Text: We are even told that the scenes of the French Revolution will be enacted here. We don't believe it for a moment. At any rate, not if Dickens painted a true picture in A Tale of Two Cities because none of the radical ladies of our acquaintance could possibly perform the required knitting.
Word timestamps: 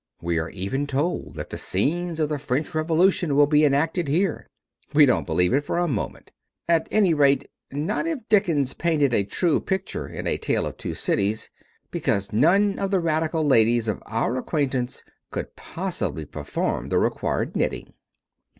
We 0.19 0.39
are 0.39 0.49
even 0.49 0.87
told 0.87 1.35
that 1.35 1.51
the 1.51 1.59
scenes 1.59 2.19
of 2.19 2.29
the 2.29 2.39
French 2.39 2.73
Revolution 2.73 3.35
will 3.35 3.45
be 3.45 3.63
enacted 3.65 4.07
here. 4.07 4.47
We 4.95 5.05
don't 5.05 5.27
believe 5.27 5.53
it 5.53 5.63
for 5.63 5.77
a 5.77 5.87
moment. 5.87 6.31
At 6.67 6.87
any 6.89 7.13
rate, 7.13 7.47
not 7.71 8.07
if 8.07 8.27
Dickens 8.27 8.73
painted 8.73 9.13
a 9.13 9.23
true 9.23 9.59
picture 9.59 10.07
in 10.07 10.25
A 10.25 10.39
Tale 10.39 10.65
of 10.65 10.77
Two 10.77 10.95
Cities 10.95 11.51
because 11.91 12.33
none 12.33 12.79
of 12.79 12.89
the 12.89 12.99
radical 12.99 13.45
ladies 13.45 13.87
of 13.87 14.01
our 14.07 14.37
acquaintance 14.37 15.03
could 15.29 15.55
possibly 15.55 16.25
perform 16.25 16.89
the 16.89 16.97
required 16.97 17.55
knitting. 17.55 17.93